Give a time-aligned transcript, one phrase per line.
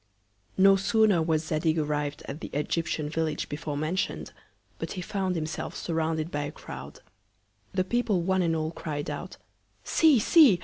[0.57, 4.31] No sooner was Zadig arriv'd at the Egyptian Village before mention'd,
[4.79, 7.01] but he found himself surrounded by a Croud.
[7.73, 9.37] The People one and all cried out!
[9.83, 10.17] See!
[10.17, 10.59] See!